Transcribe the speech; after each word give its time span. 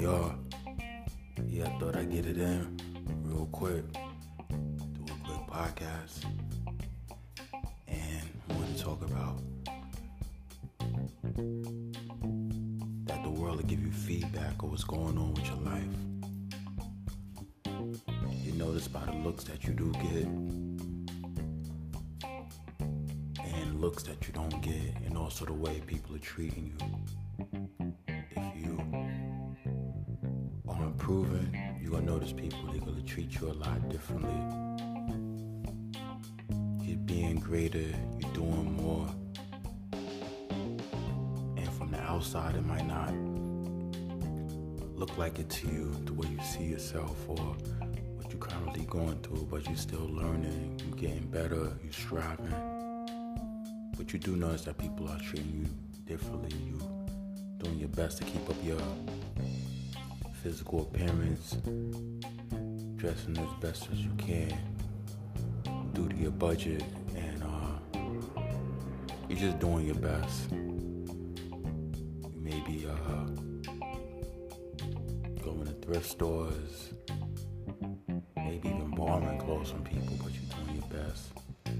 y'all. 0.00 0.34
Yeah, 1.46 1.66
I 1.66 1.78
thought 1.78 1.96
I'd 1.96 2.10
get 2.10 2.26
it 2.26 2.38
in 2.38 2.78
real 3.22 3.48
quick. 3.52 3.84
Do 3.92 3.98
a 5.06 5.16
quick 5.24 5.46
podcast. 5.48 6.24
And 7.88 8.28
I 8.48 8.52
want 8.54 8.76
to 8.76 8.82
talk 8.82 9.02
about 9.02 9.40
that 13.06 13.22
the 13.22 13.30
world 13.30 13.56
will 13.56 13.64
give 13.64 13.80
you 13.80 13.90
feedback 13.92 14.62
of 14.62 14.70
what's 14.70 14.84
going 14.84 15.18
on 15.18 15.34
with 15.34 15.46
your 15.46 15.56
life. 15.56 15.82
You 18.44 18.52
notice 18.52 18.88
by 18.88 19.04
the 19.04 19.12
looks 19.12 19.44
that 19.44 19.64
you 19.64 19.72
do 19.72 19.92
get 19.92 20.26
and 23.44 23.80
looks 23.80 24.02
that 24.04 24.26
you 24.26 24.32
don't 24.32 24.60
get, 24.62 24.94
and 25.04 25.16
also 25.16 25.44
the 25.44 25.52
way 25.52 25.82
people 25.86 26.14
are 26.16 26.18
treating 26.18 26.66
you. 26.66 26.76
You're 31.10 31.90
gonna 31.90 32.06
notice 32.06 32.32
people 32.32 32.60
they're 32.70 32.80
gonna 32.80 33.02
treat 33.02 33.40
you 33.40 33.48
a 33.48 33.52
lot 33.52 33.88
differently. 33.88 34.30
You're 36.82 36.98
being 36.98 37.40
greater, 37.40 37.78
you're 38.18 38.32
doing 38.32 38.72
more. 38.76 39.08
And 41.56 41.68
from 41.72 41.90
the 41.90 42.00
outside, 42.00 42.54
it 42.54 42.64
might 42.64 42.86
not 42.86 43.12
look 44.96 45.18
like 45.18 45.40
it 45.40 45.50
to 45.50 45.66
you 45.66 45.92
the 46.04 46.12
way 46.12 46.28
you 46.28 46.38
see 46.44 46.64
yourself 46.64 47.16
or 47.28 47.36
what 47.36 48.30
you're 48.30 48.38
currently 48.38 48.84
going 48.84 49.18
through, 49.22 49.48
but 49.50 49.66
you're 49.66 49.76
still 49.76 50.08
learning, 50.08 50.80
you're 50.86 50.96
getting 50.96 51.26
better, 51.26 51.76
you're 51.82 51.92
striving. 51.92 52.54
But 53.96 54.12
you 54.12 54.20
do 54.20 54.36
notice 54.36 54.62
that 54.62 54.78
people 54.78 55.08
are 55.08 55.18
treating 55.18 55.66
you 55.66 56.04
differently. 56.06 56.56
You're 56.68 57.58
doing 57.58 57.78
your 57.80 57.88
best 57.88 58.18
to 58.18 58.24
keep 58.24 58.48
up 58.48 58.56
your 58.62 58.80
physical 60.42 60.80
appearance, 60.82 61.58
dressing 62.96 63.36
as 63.36 63.60
best 63.60 63.88
as 63.92 63.98
you 63.98 64.10
can, 64.16 64.56
due 65.92 66.08
to 66.08 66.16
your 66.16 66.30
budget, 66.30 66.82
and 67.14 67.42
uh, 67.42 67.98
you're 69.28 69.38
just 69.38 69.58
doing 69.58 69.84
your 69.84 69.96
best. 69.96 70.50
Maybe 72.34 72.86
uh, 72.88 73.26
going 75.42 75.66
to 75.66 75.74
thrift 75.82 76.08
stores, 76.08 76.94
maybe 78.36 78.68
even 78.68 78.92
borrowing 78.96 79.38
clothes 79.40 79.70
from 79.70 79.84
people, 79.84 80.16
but 80.22 80.32
you're 80.32 80.64
doing 80.64 80.78
your 80.78 81.02
best 81.02 81.32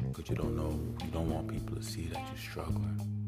because 0.08 0.28
you 0.28 0.36
don't 0.36 0.54
know, 0.54 0.78
you 1.02 1.10
don't 1.12 1.30
want 1.30 1.48
people 1.48 1.76
to 1.76 1.82
see 1.82 2.08
that 2.08 2.18
you're 2.28 2.36
struggling. 2.36 3.26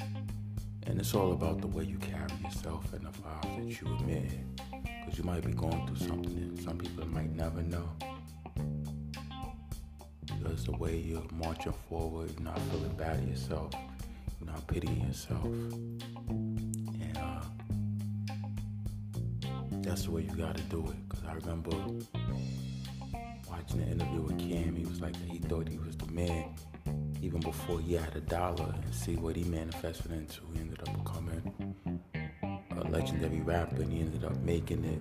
And 0.86 1.00
it's 1.00 1.14
all 1.14 1.32
about 1.32 1.60
the 1.62 1.68
way 1.68 1.84
you 1.84 1.96
carry 1.98 2.28
yourself 2.44 2.92
and 2.92 3.06
the 3.06 3.10
vibes 3.10 3.56
that 3.56 3.80
you 3.80 3.96
emit. 4.00 4.61
Because 4.84 5.18
you 5.18 5.24
might 5.24 5.44
be 5.44 5.52
going 5.52 5.86
through 5.86 6.06
something 6.06 6.54
that 6.54 6.62
some 6.62 6.78
people 6.78 7.06
might 7.08 7.34
never 7.34 7.62
know. 7.62 7.88
Because 10.26 10.64
the 10.64 10.72
way 10.72 10.96
you're 10.96 11.26
marching 11.32 11.72
forward, 11.88 12.30
you're 12.32 12.42
not 12.42 12.58
feeling 12.70 12.94
bad 12.96 13.26
yourself, 13.28 13.72
you're 14.40 14.50
not 14.50 14.66
pitying 14.66 15.06
yourself. 15.06 15.44
And 15.44 17.18
uh, 17.18 17.42
that's 19.82 20.04
the 20.04 20.10
way 20.10 20.22
you 20.22 20.36
gotta 20.36 20.62
do 20.62 20.86
it. 20.88 21.08
Because 21.08 21.24
I 21.26 21.34
remember 21.34 21.76
watching 23.48 23.80
the 23.80 23.86
interview 23.90 24.20
with 24.20 24.38
Cam, 24.38 24.76
he 24.76 24.84
was 24.84 25.00
like, 25.00 25.16
he 25.30 25.38
thought 25.38 25.68
he 25.68 25.78
was 25.78 25.96
the 25.96 26.10
man 26.12 26.54
even 27.22 27.40
before 27.40 27.80
he 27.80 27.94
had 27.94 28.14
a 28.16 28.20
dollar 28.20 28.74
and 28.82 28.94
see 28.94 29.14
what 29.16 29.36
he 29.36 29.44
manifested 29.44 30.10
into. 30.10 30.40
He 30.52 30.60
ended 30.60 30.80
up 30.80 31.04
becoming 31.04 32.01
legendary 32.92 33.40
rapper 33.40 33.76
and 33.76 33.90
he 33.90 34.00
ended 34.00 34.22
up 34.22 34.36
making 34.42 34.84
it. 34.84 35.00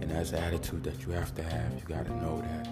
And 0.00 0.10
that's 0.10 0.30
the 0.30 0.40
attitude 0.40 0.82
that 0.84 1.06
you 1.06 1.12
have 1.12 1.34
to 1.34 1.42
have. 1.42 1.72
You 1.74 1.82
gotta 1.86 2.10
know 2.16 2.40
that. 2.40 2.66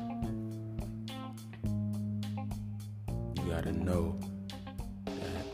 You 3.36 3.50
gotta 3.50 3.72
know 3.72 4.18
that 5.04 5.46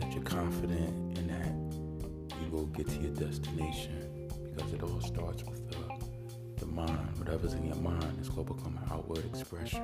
that 0.00 0.12
you're 0.14 0.22
confident 0.24 1.18
and 1.18 1.28
that 1.28 2.40
you 2.40 2.50
will 2.50 2.66
get 2.66 2.88
to 2.88 3.00
your 3.02 3.12
destination 3.12 4.28
because 4.54 4.72
it 4.72 4.82
all 4.82 5.00
starts 5.02 5.44
with 5.44 5.68
the, 5.70 5.76
the 6.56 6.66
mind. 6.66 7.18
Whatever's 7.18 7.52
in 7.52 7.66
your 7.66 7.76
mind 7.76 8.18
is 8.18 8.30
gonna 8.30 8.44
become 8.44 8.78
an 8.82 8.90
outward 8.90 9.26
expression 9.26 9.82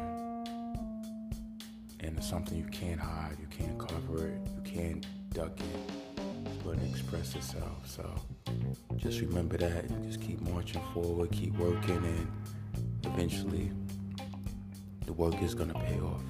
and 2.00 2.16
it's 2.19 2.28
something 2.28 2.56
you 2.56 2.65
can't 2.66 3.00
hide, 3.00 3.37
you 3.41 3.47
can't 3.47 3.78
cover 3.78 4.27
it, 4.28 4.41
you 4.56 4.62
can't 4.62 5.06
duck 5.34 5.59
it. 5.59 5.84
Express 6.91 7.34
itself. 7.34 7.87
So 7.87 8.09
just 8.97 9.21
remember 9.21 9.56
that 9.56 9.84
and 9.84 10.05
just 10.05 10.21
keep 10.21 10.41
marching 10.43 10.83
forward, 10.93 11.31
keep 11.33 11.56
working, 11.59 11.97
and 11.97 12.28
eventually 13.05 13.71
the 15.06 15.12
work 15.12 15.41
is 15.43 15.55
going 15.55 15.72
to 15.72 15.78
pay 15.81 16.00
off. 16.00 16.22